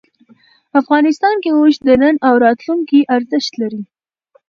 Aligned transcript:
افغانستان 0.81 1.35
کې 1.43 1.49
اوښ 1.53 1.75
د 1.87 1.89
نن 2.01 2.15
او 2.27 2.33
راتلونکي 2.45 2.99
ارزښت 3.15 3.51
لري. 3.61 3.81